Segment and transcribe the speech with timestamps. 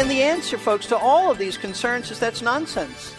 [0.00, 3.14] And the answer, folks, to all of these concerns is that's nonsense.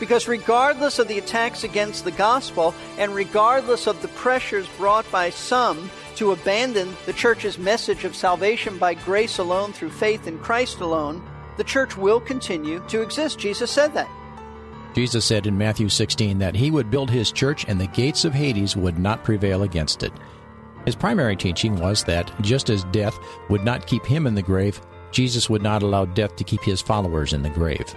[0.00, 5.30] Because regardless of the attacks against the gospel, and regardless of the pressures brought by
[5.30, 10.80] some to abandon the church's message of salvation by grace alone through faith in Christ
[10.80, 11.22] alone,
[11.56, 13.38] the church will continue to exist.
[13.38, 14.10] Jesus said that.
[14.96, 18.34] Jesus said in Matthew 16 that he would build his church and the gates of
[18.34, 20.12] Hades would not prevail against it.
[20.84, 23.16] His primary teaching was that just as death
[23.48, 24.80] would not keep him in the grave,
[25.10, 27.94] Jesus would not allow death to keep his followers in the grave.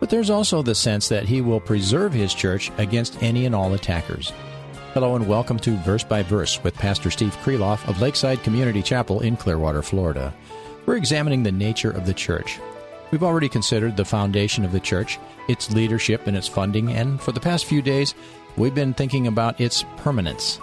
[0.00, 3.72] But there's also the sense that he will preserve his church against any and all
[3.74, 4.32] attackers.
[4.94, 9.20] Hello and welcome to Verse by Verse with Pastor Steve Kreloff of Lakeside Community Chapel
[9.20, 10.34] in Clearwater, Florida.
[10.84, 12.58] We're examining the nature of the church.
[13.10, 17.32] We've already considered the foundation of the church, its leadership and its funding, and for
[17.32, 18.14] the past few days,
[18.56, 20.58] we've been thinking about its permanence.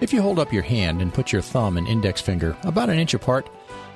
[0.00, 2.98] If you hold up your hand and put your thumb and index finger about an
[2.98, 3.48] inch apart,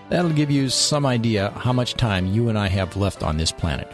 [0.08, 3.50] That'll give you some idea how much time you and I have left on this
[3.52, 3.90] planet.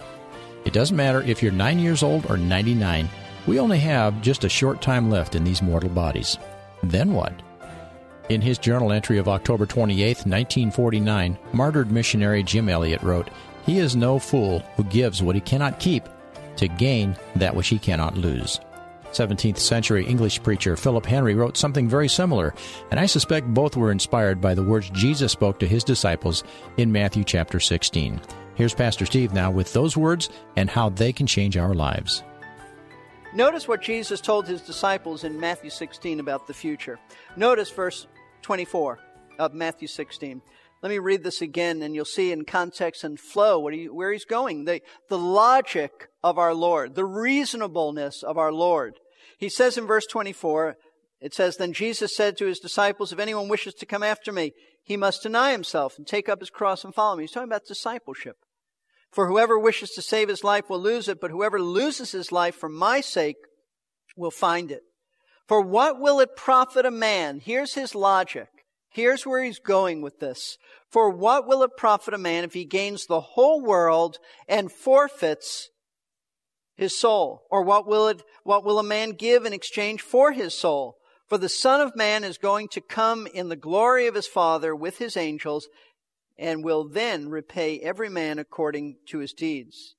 [0.64, 3.08] It doesn't matter if you're 9 years old or 99,
[3.46, 6.38] we only have just a short time left in these mortal bodies.
[6.82, 7.32] Then what?
[8.28, 13.30] In his journal entry of October 28, 1949, martyred missionary Jim Elliot wrote,
[13.66, 16.08] He is no fool who gives what he cannot keep
[16.56, 18.60] to gain that which he cannot lose.
[19.12, 22.54] 17th century English preacher Philip Henry wrote something very similar,
[22.90, 26.44] and I suspect both were inspired by the words Jesus spoke to his disciples
[26.76, 28.20] in Matthew chapter 16.
[28.54, 32.22] Here's Pastor Steve now with those words and how they can change our lives.
[33.34, 36.98] Notice what Jesus told his disciples in Matthew 16 about the future.
[37.34, 38.06] Notice verse
[38.42, 38.98] 24
[39.38, 40.42] of Matthew 16.
[40.82, 44.24] Let me read this again and you'll see in context and flow he, where he's
[44.24, 44.64] going.
[44.64, 48.98] The, the logic of our Lord, the reasonableness of our Lord.
[49.42, 50.76] He says in verse 24,
[51.20, 54.52] it says, Then Jesus said to his disciples, If anyone wishes to come after me,
[54.84, 57.24] he must deny himself and take up his cross and follow me.
[57.24, 58.36] He's talking about discipleship.
[59.10, 62.54] For whoever wishes to save his life will lose it, but whoever loses his life
[62.54, 63.34] for my sake
[64.16, 64.82] will find it.
[65.48, 67.40] For what will it profit a man?
[67.40, 68.46] Here's his logic.
[68.90, 70.56] Here's where he's going with this.
[70.88, 75.68] For what will it profit a man if he gains the whole world and forfeits
[76.82, 77.44] his soul?
[77.50, 80.96] Or what will it, what will a man give in exchange for his soul?
[81.28, 84.76] For the Son of Man is going to come in the glory of his Father
[84.76, 85.68] with his angels
[86.38, 89.94] and will then repay every man according to his deeds.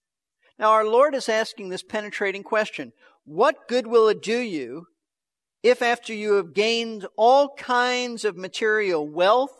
[0.59, 2.93] Now our Lord is asking this penetrating question.
[3.25, 4.87] What good will it do you
[5.63, 9.55] if after you have gained all kinds of material wealth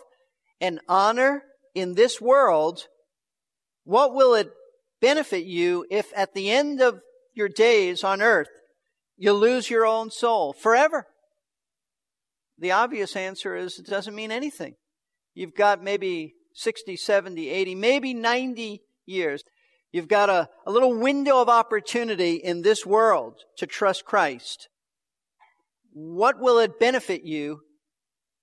[0.60, 2.88] and honor in this world,
[3.86, 4.52] what will it
[5.02, 7.02] benefit you if at the end of
[7.34, 8.48] your days on earth
[9.18, 11.08] you lose your own soul forever?
[12.58, 14.76] The obvious answer is it doesn't mean anything.
[15.34, 19.44] You've got maybe 60, 70, 80, maybe 90 years.
[19.92, 24.68] You've got a, a little window of opportunity in this world to trust Christ
[25.94, 27.62] what will it benefit you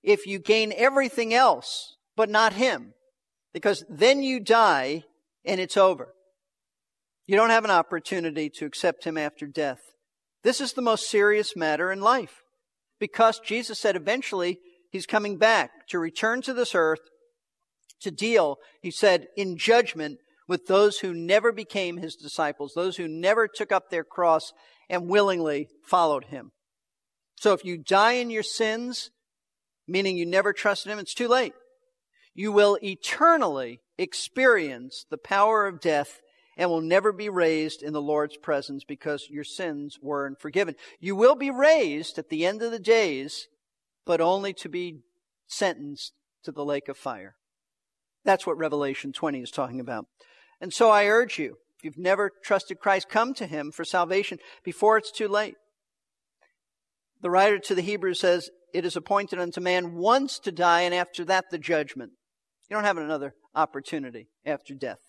[0.01, 2.93] if you gain everything else but not Him?
[3.53, 5.03] Because then you die
[5.45, 6.13] and it's over.
[7.27, 9.79] You don't have an opportunity to accept Him after death.
[10.43, 12.41] This is the most serious matter in life.
[12.99, 14.59] Because Jesus said eventually
[14.89, 16.99] He's coming back to return to this earth
[18.01, 23.07] to deal, He said, in judgment with those who never became His disciples, those who
[23.07, 24.51] never took up their cross
[24.89, 26.51] and willingly followed Him.
[27.39, 29.11] So if you die in your sins,
[29.87, 31.53] meaning you never trusted Him, it's too late.
[32.33, 36.19] You will eternally experience the power of death
[36.61, 40.75] and will never be raised in the Lord's presence because your sins weren't forgiven.
[40.99, 43.47] You will be raised at the end of the days,
[44.05, 44.99] but only to be
[45.47, 46.13] sentenced
[46.43, 47.33] to the lake of fire.
[48.23, 50.05] That's what Revelation 20 is talking about.
[50.61, 54.37] And so I urge you, if you've never trusted Christ, come to Him for salvation
[54.63, 55.55] before it's too late.
[57.23, 60.93] The writer to the Hebrews says, It is appointed unto man once to die, and
[60.93, 62.11] after that the judgment.
[62.69, 64.99] You don't have another opportunity after death.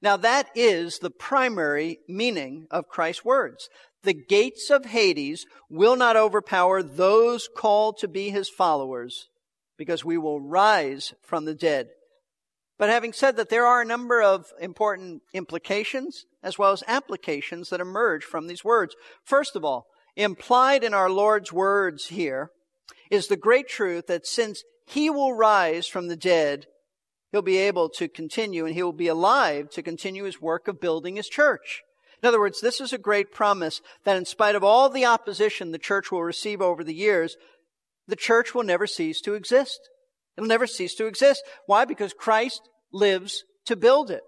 [0.00, 3.68] Now that is the primary meaning of Christ's words.
[4.02, 9.28] The gates of Hades will not overpower those called to be his followers
[9.78, 11.88] because we will rise from the dead.
[12.78, 17.70] But having said that, there are a number of important implications as well as applications
[17.70, 18.96] that emerge from these words.
[19.24, 19.86] First of all,
[20.16, 22.50] implied in our Lord's words here
[23.10, 26.66] is the great truth that since he will rise from the dead,
[27.32, 30.80] he'll be able to continue and he will be alive to continue his work of
[30.80, 31.82] building his church.
[32.22, 35.72] In other words, this is a great promise that in spite of all the opposition
[35.72, 37.36] the church will receive over the years,
[38.06, 39.80] the church will never cease to exist.
[40.36, 41.42] It'll never cease to exist.
[41.66, 41.84] Why?
[41.84, 44.22] Because Christ lives to build it.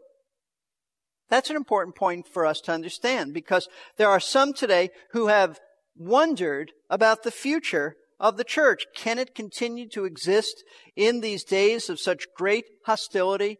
[1.31, 5.61] That's an important point for us to understand because there are some today who have
[5.97, 8.87] wondered about the future of the church.
[8.95, 10.65] Can it continue to exist
[10.97, 13.59] in these days of such great hostility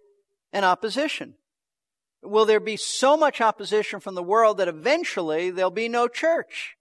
[0.53, 1.35] and opposition?
[2.23, 6.75] Will there be so much opposition from the world that eventually there'll be no church?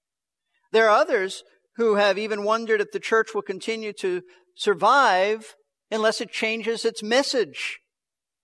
[0.71, 1.43] There are others
[1.75, 4.21] who have even wondered if the church will continue to
[4.55, 5.55] survive
[5.91, 7.79] unless it changes its message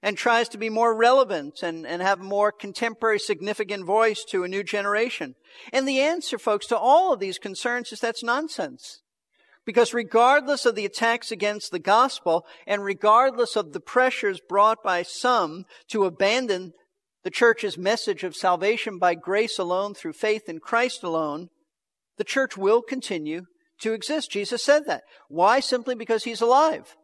[0.02, 4.48] and tries to be more relevant and, and have more contemporary significant voice to a
[4.48, 5.36] new generation.
[5.74, 9.02] And the answer, folks, to all of these concerns is that's nonsense.
[9.66, 15.04] Because regardless of the attacks against the gospel and regardless of the pressures brought by
[15.04, 16.74] some to abandon
[17.24, 21.50] the church's message of salvation by grace alone through faith in Christ alone,
[22.18, 23.46] the church will continue
[23.82, 24.32] to exist.
[24.32, 25.04] Jesus said that.
[25.28, 25.60] Why?
[25.60, 26.96] Simply because he's alive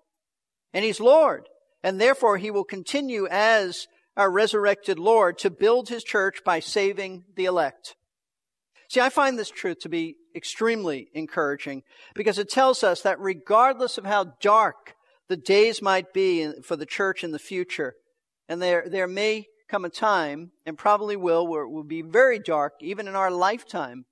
[0.74, 1.48] and he's Lord
[1.84, 3.88] and therefore he will continue as
[4.18, 7.96] our resurrected Lord to build his church by saving the elect.
[8.90, 11.84] See, I find this truth to be extremely encouraging
[12.14, 14.96] because it tells us that regardless of how dark
[15.30, 17.96] the days might be for the church in the future,
[18.48, 22.40] and there, there may come a time, and probably will, where it will be very
[22.40, 24.06] dark, even in our lifetime,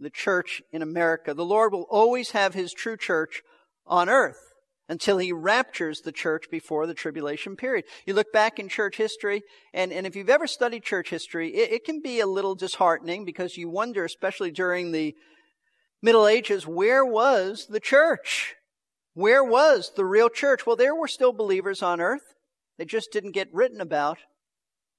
[0.00, 1.34] the church in America.
[1.34, 3.42] The Lord will always have his true church
[3.86, 4.40] on earth
[4.88, 7.84] until he raptures the church before the tribulation period.
[8.06, 9.42] You look back in church history,
[9.74, 13.24] and, and if you've ever studied church history, it, it can be a little disheartening
[13.24, 15.14] because you wonder, especially during the
[16.00, 18.54] Middle Ages, where was the church?
[19.14, 20.64] Where was the real church?
[20.64, 22.34] Well, there were still believers on earth.
[22.78, 24.18] They just didn't get written about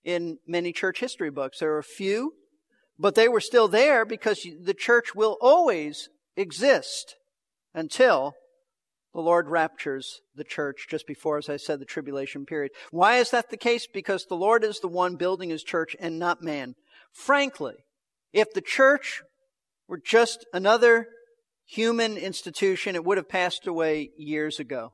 [0.03, 1.59] in many church history books.
[1.59, 2.33] There were a few,
[2.97, 7.15] but they were still there because the church will always exist
[7.73, 8.33] until
[9.13, 12.71] the Lord raptures the church just before, as I said, the tribulation period.
[12.91, 13.87] Why is that the case?
[13.91, 16.75] Because the Lord is the one building his church and not man.
[17.11, 17.75] Frankly,
[18.33, 19.23] if the church
[19.89, 21.07] were just another
[21.65, 24.93] human institution, it would have passed away years ago.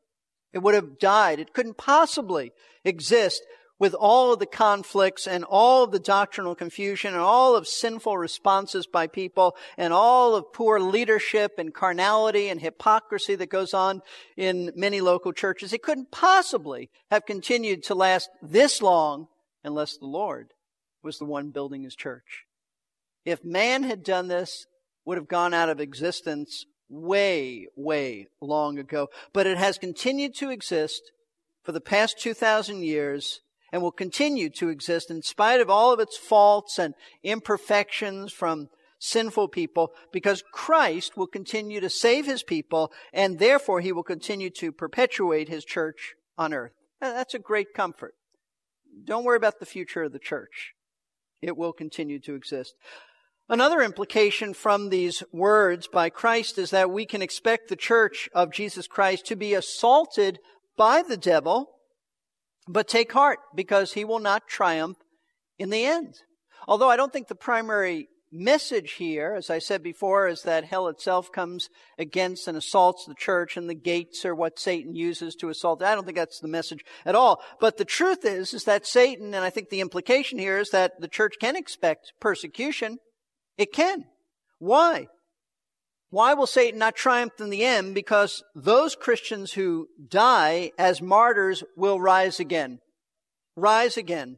[0.54, 1.40] It would have died.
[1.40, 2.54] It couldn't possibly
[2.84, 3.44] exist
[3.78, 8.18] with all of the conflicts and all of the doctrinal confusion and all of sinful
[8.18, 14.02] responses by people and all of poor leadership and carnality and hypocrisy that goes on
[14.38, 19.28] in many local churches, it couldn't possibly have continued to last this long
[19.62, 20.54] unless the Lord
[21.04, 22.46] was the one building his church.
[23.26, 24.66] If man had done this,
[25.06, 29.08] would have gone out of existence way, way long ago.
[29.34, 31.12] But it has continued to exist
[31.64, 33.42] for the past 2,000 years
[33.72, 36.94] and will continue to exist in spite of all of its faults and
[37.24, 38.70] imperfections from
[39.00, 44.50] sinful people because Christ will continue to save his people and therefore he will continue
[44.52, 46.72] to perpetuate his church on earth.
[47.02, 48.16] That's a great comfort.
[49.04, 50.74] Don't worry about the future of the church.
[51.42, 52.76] It will continue to exist.
[53.48, 58.52] Another implication from these words by Christ is that we can expect the church of
[58.52, 60.40] Jesus Christ to be assaulted
[60.76, 61.70] by the devil
[62.68, 64.98] but take heart, because he will not triumph
[65.60, 66.16] in the end.
[66.68, 70.88] Although I don't think the primary message here, as I said before, is that hell
[70.88, 75.50] itself comes against and assaults the church and the gates are what Satan uses to
[75.50, 75.84] assault.
[75.84, 77.42] I don't think that's the message at all.
[77.60, 81.00] But the truth is, is that Satan, and I think the implication here is that
[81.00, 82.98] the church can expect persecution.
[83.58, 84.06] It can.
[84.60, 85.08] Why?
[86.10, 87.94] Why will Satan not triumph in the end?
[87.94, 92.80] Because those Christians who die as martyrs will rise again.
[93.56, 94.38] Rise again.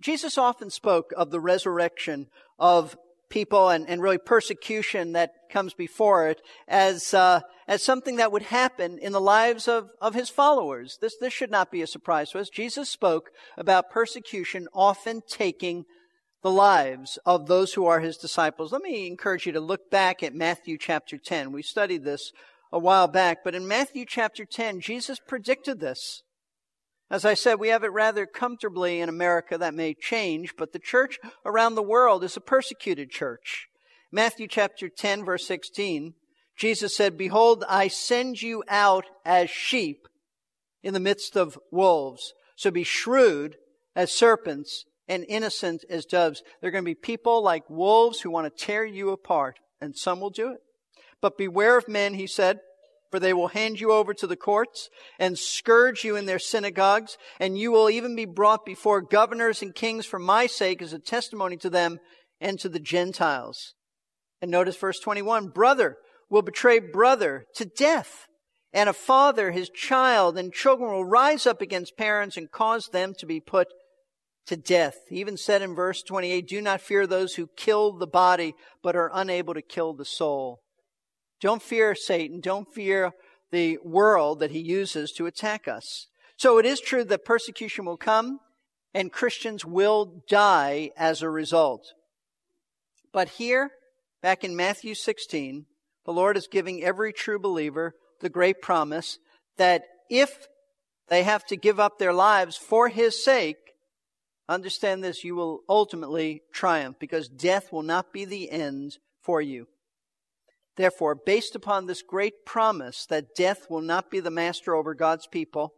[0.00, 2.96] Jesus often spoke of the resurrection of
[3.30, 8.42] people and, and really persecution that comes before it as uh, as something that would
[8.42, 10.98] happen in the lives of, of his followers.
[11.00, 12.48] This this should not be a surprise to us.
[12.48, 15.84] Jesus spoke about persecution often taking
[16.44, 18.70] the lives of those who are his disciples.
[18.70, 21.52] Let me encourage you to look back at Matthew chapter 10.
[21.52, 22.32] We studied this
[22.70, 26.22] a while back, but in Matthew chapter 10, Jesus predicted this.
[27.10, 29.56] As I said, we have it rather comfortably in America.
[29.56, 33.68] That may change, but the church around the world is a persecuted church.
[34.12, 36.12] Matthew chapter 10 verse 16,
[36.58, 40.06] Jesus said, Behold, I send you out as sheep
[40.82, 42.34] in the midst of wolves.
[42.54, 43.56] So be shrewd
[43.96, 46.42] as serpents and innocent as doves.
[46.60, 49.96] There are going to be people like wolves who want to tear you apart, and
[49.96, 50.58] some will do it.
[51.20, 52.60] But beware of men, he said,
[53.10, 57.16] for they will hand you over to the courts and scourge you in their synagogues,
[57.38, 60.98] and you will even be brought before governors and kings for my sake as a
[60.98, 62.00] testimony to them
[62.40, 63.74] and to the Gentiles.
[64.42, 65.96] And notice verse 21, brother
[66.28, 68.26] will betray brother to death,
[68.72, 73.14] and a father his child, and children will rise up against parents and cause them
[73.18, 73.68] to be put
[74.46, 74.96] to death.
[75.08, 78.96] He even said in verse 28, do not fear those who kill the body, but
[78.96, 80.60] are unable to kill the soul.
[81.40, 82.40] Don't fear Satan.
[82.40, 83.12] Don't fear
[83.50, 86.08] the world that he uses to attack us.
[86.36, 88.40] So it is true that persecution will come
[88.92, 91.92] and Christians will die as a result.
[93.12, 93.70] But here,
[94.22, 95.66] back in Matthew 16,
[96.04, 99.18] the Lord is giving every true believer the great promise
[99.56, 100.46] that if
[101.08, 103.56] they have to give up their lives for His sake,
[104.48, 109.66] understand this, you will ultimately triumph because death will not be the end for you.
[110.76, 115.26] Therefore, based upon this great promise that death will not be the master over God's
[115.26, 115.74] people,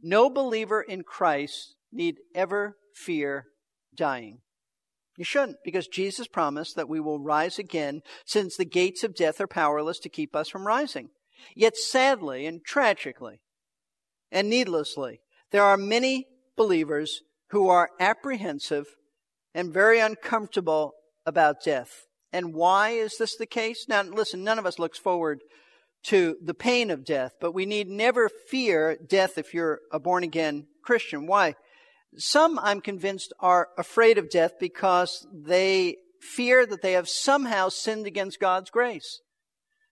[0.00, 3.46] no believer in Christ need ever fear
[3.94, 4.38] dying.
[5.16, 9.40] You shouldn't, because Jesus promised that we will rise again, since the gates of death
[9.40, 11.10] are powerless to keep us from rising.
[11.56, 13.40] Yet sadly and tragically
[14.30, 18.86] and needlessly, there are many believers who are apprehensive
[19.54, 20.92] and very uncomfortable
[21.26, 22.06] about death.
[22.32, 23.86] And why is this the case?
[23.88, 25.40] Now, listen, none of us looks forward
[26.04, 30.24] to the pain of death, but we need never fear death if you're a born
[30.24, 31.26] again Christian.
[31.26, 31.54] Why?
[32.16, 38.06] Some, I'm convinced, are afraid of death because they fear that they have somehow sinned
[38.06, 39.20] against God's grace,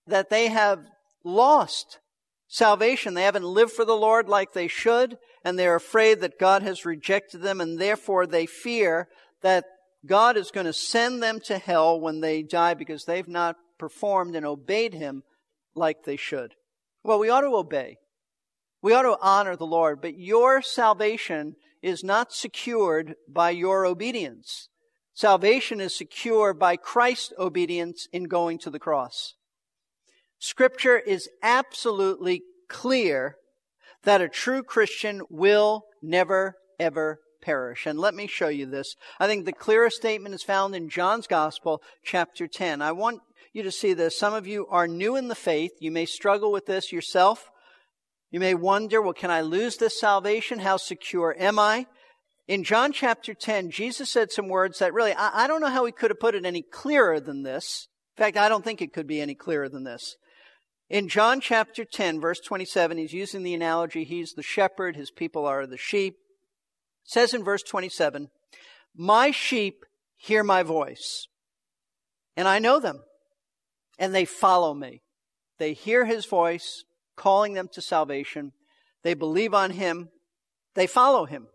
[0.07, 0.81] that they have
[1.25, 1.99] lost
[2.49, 3.15] salvation.
[3.15, 6.85] They haven't lived for the Lord like they should, and they're afraid that God has
[6.85, 9.09] rejected them, and therefore they fear
[9.43, 9.65] that
[10.07, 14.37] God is going to send them to hell when they die because they've not performed
[14.37, 15.23] and obeyed Him
[15.75, 16.55] like they should.
[17.03, 17.99] Well, we ought to obey.
[18.83, 24.69] We ought to honor the Lord, but your salvation is not secured by your obedience.
[25.15, 29.36] Salvation is secured by Christ's obedience in going to the cross.
[30.39, 33.37] Scripture is absolutely clear
[34.03, 37.87] that a true Christian will never, ever perish.
[37.87, 38.97] And let me show you this.
[39.19, 42.83] I think the clearest statement is found in John's Gospel, chapter 10.
[42.83, 43.21] I want
[43.53, 44.19] you to see this.
[44.19, 45.73] Some of you are new in the faith.
[45.81, 47.51] You may struggle with this yourself.
[48.31, 50.59] You may wonder, well, can I lose this salvation?
[50.59, 51.87] How secure am I?
[52.49, 55.85] In John chapter 10, Jesus said some words that really, I, I don't know how
[55.85, 57.89] he could have put it any clearer than this.
[58.17, 60.17] In fact, I don't think it could be any clearer than this.
[60.89, 65.45] In John chapter 10, verse 27, he's using the analogy, he's the shepherd, his people
[65.47, 66.17] are the sheep
[67.07, 68.29] says in verse 27,
[68.95, 69.85] My sheep
[70.17, 71.29] hear my voice,
[72.37, 73.03] and I know them,
[73.99, 75.03] and they follow me.
[75.59, 76.85] They hear his voice
[77.17, 78.53] calling them to salvation.
[79.03, 80.11] They believe on him.
[80.75, 81.47] They follow him.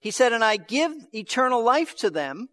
[0.00, 2.48] He said, And I give eternal life to them,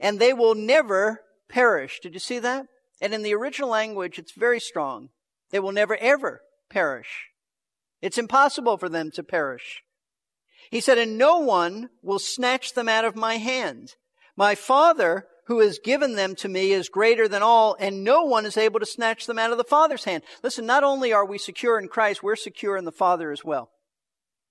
[0.00, 1.20] and they will never
[1.50, 2.00] perish.
[2.00, 2.66] Did you see that?
[3.00, 5.10] And in the original language, it's very strong.
[5.50, 7.28] They will never ever perish.
[8.02, 9.82] It's impossible for them to perish.
[10.70, 13.94] He said, and no one will snatch them out of my hand.
[14.36, 18.44] My Father who has given them to me is greater than all, and no one
[18.44, 20.24] is able to snatch them out of the Father's hand.
[20.42, 23.70] Listen, not only are we secure in Christ, we're secure in the Father as well.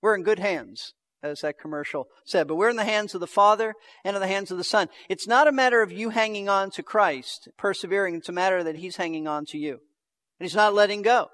[0.01, 0.93] We're in good hands,
[1.25, 4.27] as that commercial said, but we're in the hands of the Father and in the
[4.27, 4.89] hands of the Son.
[5.09, 8.15] It's not a matter of you hanging on to Christ, persevering.
[8.15, 9.79] It's a matter that He's hanging on to you.
[10.39, 11.29] And He's not letting go.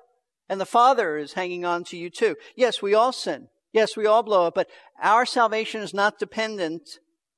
[0.49, 2.35] And the Father is hanging on to you too.
[2.55, 3.47] Yes, we all sin.
[3.73, 4.67] Yes, we all blow it, but
[5.01, 6.83] our salvation is not dependent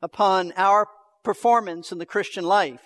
[0.02, 0.88] upon our
[1.24, 2.82] performance in the Christian life.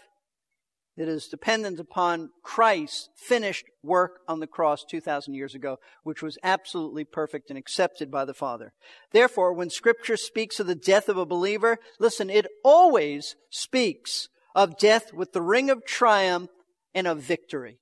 [0.98, 6.39] It is dependent upon Christ's finished work on the cross 2,000 years ago, which was
[6.42, 8.74] absolutely perfect and accepted by the Father.
[9.12, 14.80] Therefore, when Scripture speaks of the death of a believer, listen, it always speaks of
[14.80, 16.50] death with the ring of triumph
[16.96, 17.77] and of victory.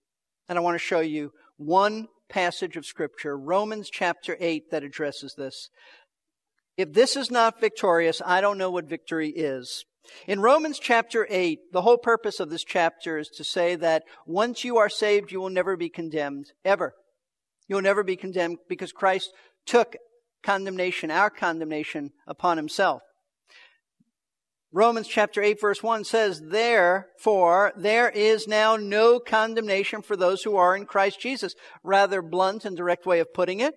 [0.49, 5.35] And I want to show you one passage of Scripture, Romans chapter 8, that addresses
[5.37, 5.69] this.
[6.75, 9.85] If this is not victorious, I don't know what victory is.
[10.27, 14.63] In Romans chapter 8, the whole purpose of this chapter is to say that once
[14.63, 16.93] you are saved, you will never be condemned, ever.
[17.67, 19.31] You will never be condemned because Christ
[19.65, 19.95] took
[20.43, 23.01] condemnation, our condemnation, upon himself.
[24.71, 30.57] Romans chapter 8 verse 1 says, Therefore, there is now no condemnation for those who
[30.57, 31.55] are in Christ Jesus.
[31.81, 33.73] Rather blunt and direct way of putting it.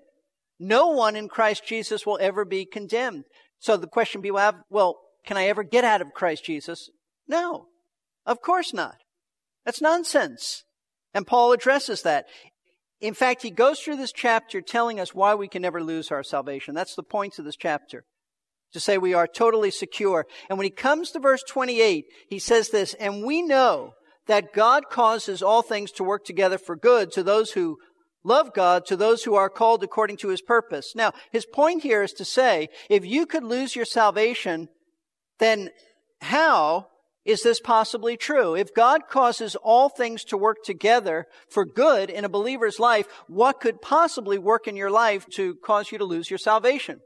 [0.58, 3.24] No one in Christ Jesus will ever be condemned.
[3.60, 6.88] So the question people have, well, can I ever get out of Christ Jesus?
[7.28, 7.66] No.
[8.24, 8.96] Of course not.
[9.66, 10.64] That's nonsense.
[11.12, 12.24] And Paul addresses that.
[12.98, 16.22] In fact, he goes through this chapter telling us why we can never lose our
[16.22, 16.74] salvation.
[16.74, 18.04] That's the point of this chapter.
[18.72, 20.24] To say we are totally secure.
[20.48, 23.92] And when he comes to verse 28, he says this, and we know
[24.28, 27.76] that God causes all things to work together for good to those who
[28.24, 30.94] love God, to those who are called according to his purpose.
[30.96, 34.70] Now, his point here is to say, if you could lose your salvation,
[35.38, 35.70] then
[36.20, 36.88] how
[37.24, 38.54] is this possibly true?
[38.54, 43.60] If God causes all things to work together for good in a believer's life, what
[43.60, 47.00] could possibly work in your life to cause you to lose your salvation?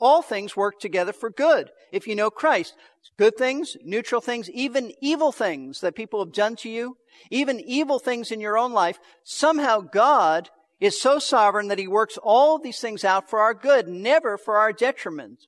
[0.00, 2.74] All things work together for good if you know Christ.
[3.16, 6.96] Good things, neutral things, even evil things that people have done to you,
[7.30, 8.98] even evil things in your own life.
[9.22, 10.50] Somehow God
[10.80, 14.56] is so sovereign that he works all these things out for our good, never for
[14.56, 15.46] our detriment.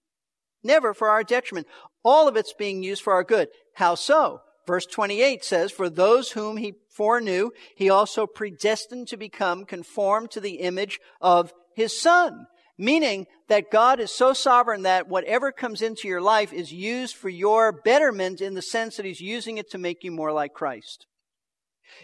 [0.62, 1.66] Never for our detriment.
[2.04, 3.48] All of it's being used for our good.
[3.74, 4.42] How so?
[4.66, 10.40] Verse 28 says, For those whom he foreknew, he also predestined to become conformed to
[10.40, 12.46] the image of his son.
[12.76, 17.28] Meaning that God is so sovereign that whatever comes into your life is used for
[17.28, 21.06] your betterment in the sense that he's using it to make you more like Christ.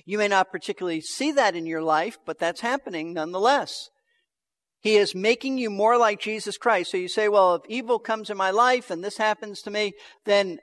[0.05, 3.91] You may not particularly see that in your life, but that's happening nonetheless.
[4.81, 6.91] He is making you more like Jesus Christ.
[6.91, 9.93] So you say, well, if evil comes in my life and this happens to me,
[10.25, 10.59] then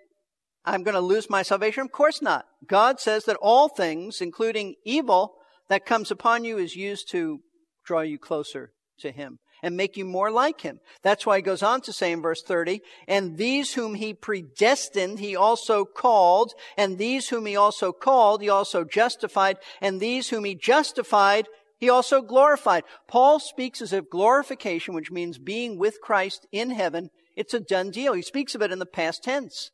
[0.66, 1.82] I'm going to lose my salvation?
[1.84, 2.46] Of course not.
[2.68, 5.36] God says that all things, including evil
[5.70, 7.40] that comes upon you, is used to
[7.86, 10.80] draw you closer to Him and make you more like Him.
[11.04, 15.20] That's why He goes on to say in verse 30, and these whom He predestined,
[15.20, 20.44] He also called, and these whom He also called, He also justified, and these whom
[20.44, 21.48] He justified,
[21.78, 22.84] he also glorified.
[23.08, 27.92] Paul speaks as if glorification, which means being with Christ in heaven, it's a done
[27.92, 28.14] deal.
[28.14, 29.70] He speaks of it in the past tense,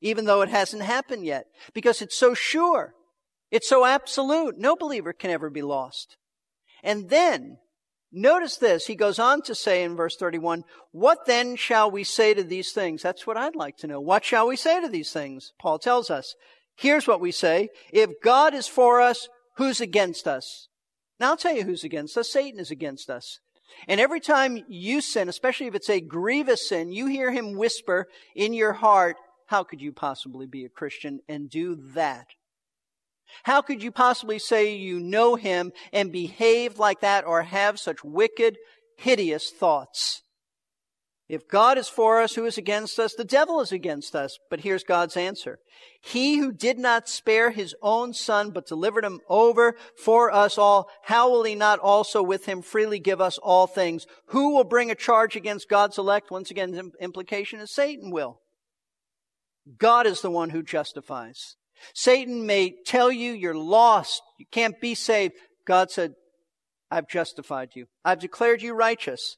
[0.00, 2.92] even though it hasn't happened yet, because it's so sure.
[3.50, 4.58] It's so absolute.
[4.58, 6.16] No believer can ever be lost.
[6.82, 7.58] And then,
[8.10, 8.86] notice this.
[8.86, 12.72] He goes on to say in verse 31, what then shall we say to these
[12.72, 13.00] things?
[13.00, 14.00] That's what I'd like to know.
[14.00, 15.52] What shall we say to these things?
[15.60, 16.34] Paul tells us.
[16.76, 17.68] Here's what we say.
[17.92, 20.68] If God is for us, who's against us?
[21.20, 22.30] Now I'll tell you who's against us.
[22.30, 23.40] Satan is against us.
[23.88, 28.06] And every time you sin, especially if it's a grievous sin, you hear him whisper
[28.34, 32.26] in your heart, how could you possibly be a Christian and do that?
[33.42, 38.04] How could you possibly say you know him and behave like that or have such
[38.04, 38.58] wicked,
[38.96, 40.22] hideous thoughts?
[41.26, 43.14] If God is for us, who is against us?
[43.14, 44.38] The devil is against us.
[44.50, 45.58] But here's God's answer.
[46.02, 50.88] He who did not spare his own son, but delivered him over for us all,
[51.04, 54.06] how will he not also with him freely give us all things?
[54.28, 56.30] Who will bring a charge against God's elect?
[56.30, 58.40] Once again, the implication is Satan will.
[59.78, 61.56] God is the one who justifies.
[61.94, 64.20] Satan may tell you you're lost.
[64.38, 65.34] You can't be saved.
[65.66, 66.12] God said,
[66.90, 67.86] I've justified you.
[68.04, 69.36] I've declared you righteous.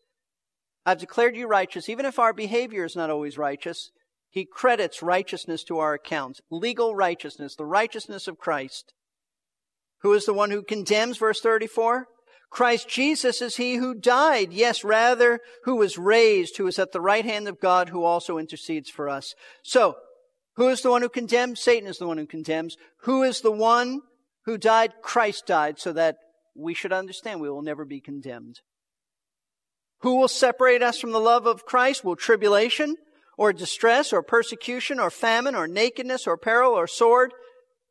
[0.87, 3.91] I've declared you righteous, even if our behavior is not always righteous.
[4.31, 6.41] He credits righteousness to our accounts.
[6.49, 8.93] Legal righteousness, the righteousness of Christ.
[10.03, 12.07] Who is the one who condemns, verse 34?
[12.51, 17.01] Christ Jesus is he who died, yes, rather, who was raised, who is at the
[17.01, 19.35] right hand of God, who also intercedes for us.
[19.65, 19.97] So,
[20.55, 21.61] who is the one who condemns?
[21.61, 22.77] Satan is the one who condemns.
[23.01, 24.03] Who is the one
[24.45, 24.93] who died?
[25.03, 26.17] Christ died, so that
[26.55, 28.61] we should understand we will never be condemned.
[30.07, 32.05] Who will separate us from the love of Christ?
[32.05, 32.95] Will tribulation
[33.37, 37.33] or distress or persecution or famine or nakedness or peril or sword?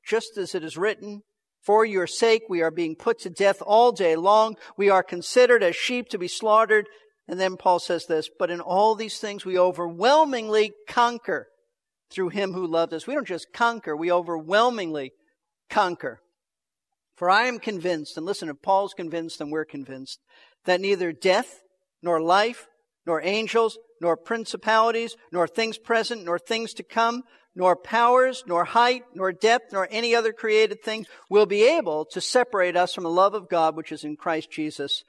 [0.08, 1.24] Just as it is written,
[1.62, 4.56] for your sake we are being put to death all day long.
[4.78, 6.86] We are considered as sheep to be slaughtered.
[7.28, 11.48] And then Paul says this, but in all these things we overwhelmingly conquer
[12.10, 13.06] through him who loved us.
[13.06, 15.12] We don't just conquer, we overwhelmingly
[15.70, 16.22] conquer.
[17.18, 20.22] For I am convinced, and listen, if Paul's convinced, then we're convinced,
[20.64, 21.60] that neither death,
[22.06, 22.68] nor life,
[23.06, 27.24] nor angels, nor principalities, nor things present, nor things to come,
[27.56, 32.22] nor powers, nor height, nor depth, nor any other created thing will be able to
[32.22, 35.04] separate us from the love of God which is in Christ Jesus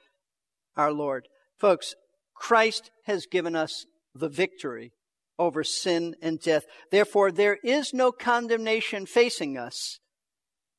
[0.75, 1.27] our Lord.
[1.57, 1.95] Folks,
[2.35, 4.91] Christ has given us the victory
[5.37, 6.65] over sin and death.
[6.91, 9.99] Therefore, there is no condemnation facing us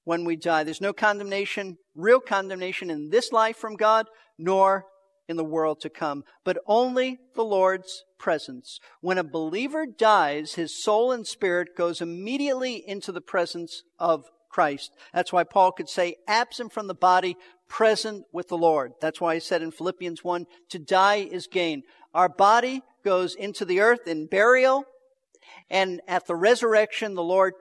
[0.05, 0.65] when we die.
[0.65, 4.07] There's no condemnation, real condemnation in this life from God,
[4.39, 4.87] nor
[5.29, 8.81] in the world to come, but only the Lord's presence.
[9.01, 14.91] When a believer dies, his soul and spirit goes immediately into the presence of Christ.
[15.13, 17.37] That's why Paul could say, absent from the body,
[17.69, 18.93] present with the Lord.
[19.01, 21.83] That's why he said in Philippians 1, to die is gain.
[22.15, 24.85] Our body goes into the earth in burial,
[25.69, 27.53] and at the resurrection, the Lord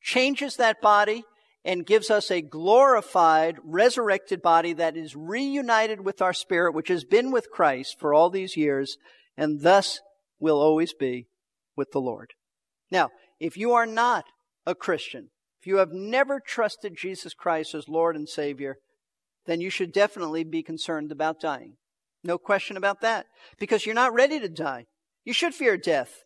[0.00, 1.24] changes that body
[1.68, 7.04] and gives us a glorified, resurrected body that is reunited with our spirit, which has
[7.04, 8.96] been with Christ for all these years,
[9.36, 10.00] and thus
[10.40, 11.26] will always be
[11.76, 12.30] with the Lord.
[12.90, 14.24] Now, if you are not
[14.64, 15.28] a Christian,
[15.60, 18.76] if you have never trusted Jesus Christ as Lord and Savior,
[19.44, 21.74] then you should definitely be concerned about dying.
[22.24, 23.26] No question about that.
[23.58, 24.86] Because you're not ready to die.
[25.22, 26.22] You should fear death.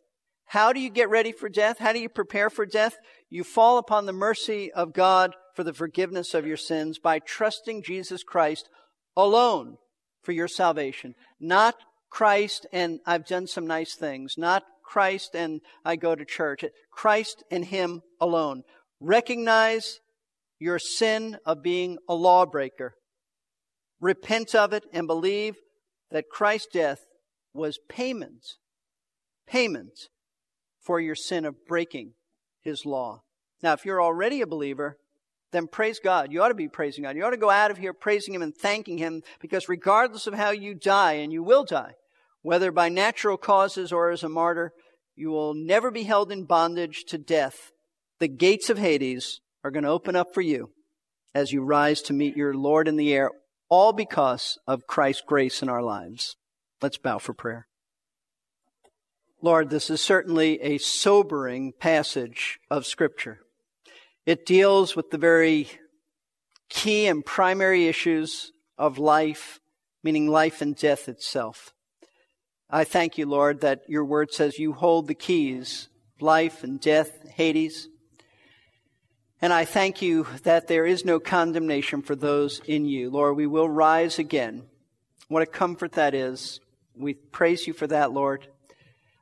[0.46, 1.78] How do you get ready for death?
[1.78, 2.96] How do you prepare for death?
[3.30, 7.82] You fall upon the mercy of God for the forgiveness of your sins by trusting
[7.82, 8.68] Jesus Christ
[9.16, 9.76] alone
[10.22, 11.14] for your salvation.
[11.40, 11.76] Not
[12.10, 14.34] Christ and I've done some nice things.
[14.36, 16.64] Not Christ and I go to church.
[16.90, 18.62] Christ and Him alone.
[19.00, 20.00] Recognize
[20.58, 22.94] your sin of being a lawbreaker.
[24.00, 25.56] Repent of it and believe
[26.10, 27.00] that Christ's death
[27.54, 28.42] was payment,
[29.46, 30.08] payment
[30.82, 32.12] for your sin of breaking
[32.62, 33.22] his law.
[33.62, 34.98] Now, if you're already a believer,
[35.52, 36.32] then praise God.
[36.32, 37.16] You ought to be praising God.
[37.16, 40.34] You ought to go out of here praising Him and thanking Him because regardless of
[40.34, 41.92] how you die, and you will die,
[42.40, 44.72] whether by natural causes or as a martyr,
[45.14, 47.70] you will never be held in bondage to death.
[48.18, 50.70] The gates of Hades are going to open up for you
[51.34, 53.30] as you rise to meet your Lord in the air,
[53.68, 56.36] all because of Christ's grace in our lives.
[56.80, 57.66] Let's bow for prayer.
[59.44, 63.40] Lord, this is certainly a sobering passage of Scripture.
[64.24, 65.68] It deals with the very
[66.68, 69.58] key and primary issues of life,
[70.04, 71.74] meaning life and death itself.
[72.70, 76.80] I thank you, Lord, that your word says you hold the keys, of life and
[76.80, 77.88] death, Hades.
[79.40, 83.10] And I thank you that there is no condemnation for those in you.
[83.10, 84.62] Lord, we will rise again.
[85.26, 86.60] What a comfort that is.
[86.94, 88.46] We praise you for that, Lord.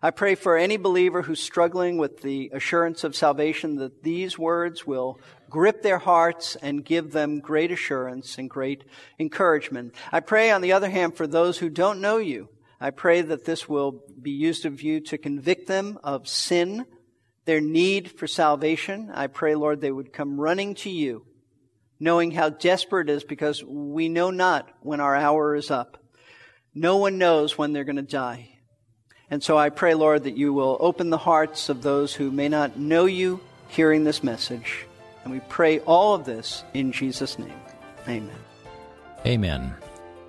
[0.02, 4.86] I pray for any believer who's struggling with the assurance of salvation that these words
[4.86, 8.82] will grip their hearts and give them great assurance and great
[9.18, 9.94] encouragement.
[10.10, 12.48] I pray, on the other hand, for those who don't know you.
[12.80, 16.86] I pray that this will be used of you to convict them of sin,
[17.44, 19.10] their need for salvation.
[19.12, 21.26] I pray, Lord, they would come running to you,
[21.98, 26.02] knowing how desperate it is because we know not when our hour is up.
[26.74, 28.59] No one knows when they're going to die.
[29.30, 32.48] And so I pray, Lord, that you will open the hearts of those who may
[32.48, 34.86] not know you hearing this message.
[35.22, 37.60] And we pray all of this in Jesus' name.
[38.08, 38.30] Amen.
[39.24, 39.74] Amen.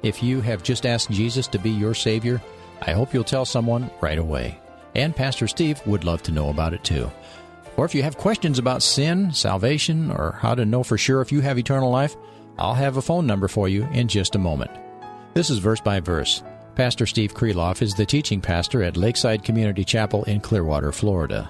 [0.04, 2.42] If you have just asked Jesus to be your Savior,
[2.82, 4.60] I hope you'll tell someone right away.
[4.96, 7.10] And Pastor Steve would love to know about it too.
[7.78, 11.32] Or if you have questions about sin, salvation, or how to know for sure if
[11.32, 12.16] you have eternal life,
[12.58, 14.72] I'll have a phone number for you in just a moment.
[15.34, 16.44] This is verse by verse.
[16.76, 21.50] Pastor Steve Kreloff is the teaching pastor at Lakeside Community Chapel in Clearwater, Florida.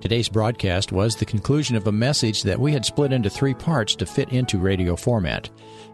[0.00, 3.94] Today's broadcast was the conclusion of a message that we had split into three parts
[3.96, 5.50] to fit into radio format.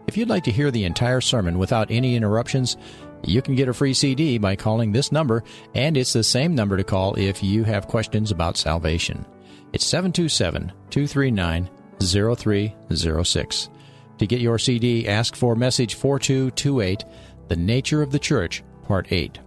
[0.07, 2.77] If you'd like to hear the entire sermon without any interruptions,
[3.23, 5.43] you can get a free CD by calling this number,
[5.75, 9.25] and it's the same number to call if you have questions about salvation.
[9.73, 11.69] It's 727 239
[12.01, 13.69] 0306.
[14.19, 17.03] To get your CD, ask for message 4228,
[17.49, 19.39] The Nature of the Church Part 8.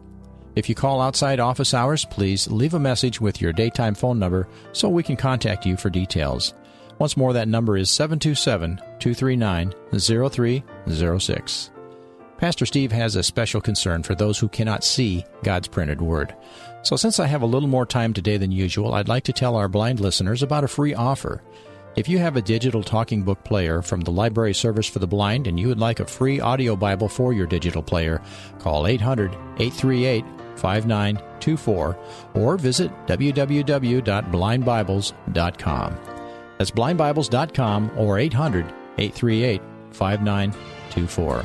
[0.54, 4.46] If you call outside office hours, please leave a message with your daytime phone number
[4.70, 6.54] so we can contact you for details.
[7.00, 11.70] Once more, that number is 727 239 0306.
[12.38, 16.36] Pastor Steve has a special concern for those who cannot see God's printed word.
[16.82, 19.56] So, since I have a little more time today than usual, I'd like to tell
[19.56, 21.42] our blind listeners about a free offer.
[21.94, 25.46] If you have a digital talking book player from the Library Service for the Blind
[25.46, 28.22] and you would like a free audio Bible for your digital player,
[28.58, 30.24] call 800 838
[30.56, 31.98] 5924
[32.34, 35.98] or visit www.blindbibles.com.
[36.58, 38.64] That's blindbibles.com or 800
[38.96, 41.44] 838 5924.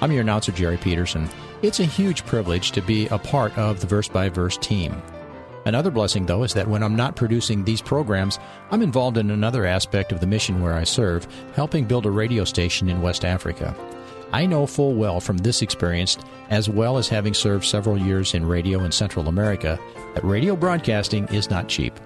[0.00, 1.28] I'm your announcer, Jerry Peterson.
[1.60, 5.02] It's a huge privilege to be a part of the Verse by Verse team.
[5.64, 8.38] Another blessing, though, is that when I'm not producing these programs,
[8.70, 12.44] I'm involved in another aspect of the mission where I serve, helping build a radio
[12.44, 13.74] station in West Africa.
[14.32, 16.18] I know full well from this experience,
[16.50, 19.78] as well as having served several years in radio in Central America,
[20.14, 21.96] that radio broadcasting is not cheap.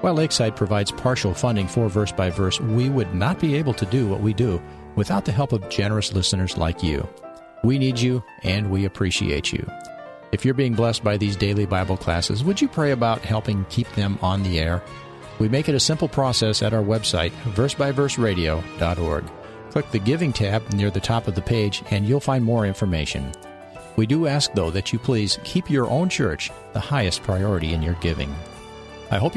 [0.00, 3.86] While Lakeside provides partial funding for Verse by Verse, we would not be able to
[3.86, 4.62] do what we do
[4.96, 7.06] without the help of generous listeners like you.
[7.62, 9.68] We need you, and we appreciate you.
[10.30, 13.90] If you're being blessed by these daily Bible classes, would you pray about helping keep
[13.92, 14.82] them on the air?
[15.38, 19.24] We make it a simple process at our website, versebyverseradio.org.
[19.70, 23.32] Click the Giving tab near the top of the page and you'll find more information.
[23.96, 27.82] We do ask, though, that you please keep your own church the highest priority in
[27.82, 28.34] your giving.
[29.10, 29.36] I hope you